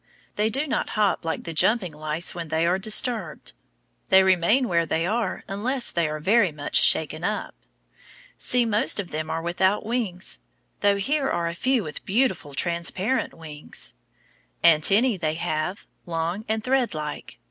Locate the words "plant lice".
1.91-2.33